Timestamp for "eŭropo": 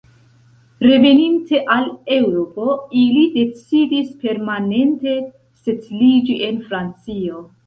2.15-2.71